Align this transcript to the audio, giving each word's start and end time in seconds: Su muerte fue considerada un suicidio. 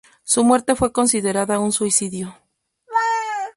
Su 0.23 0.43
muerte 0.43 0.73
fue 0.73 0.91
considerada 0.91 1.59
un 1.59 1.71
suicidio. 1.71 2.35